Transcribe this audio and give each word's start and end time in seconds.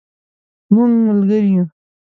مونږ 0.73 0.91
ملګري 1.07 1.49
یو 1.55 1.65